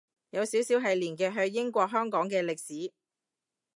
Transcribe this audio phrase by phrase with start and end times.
[0.31, 2.91] 有少少係連結去英國香港嘅歷史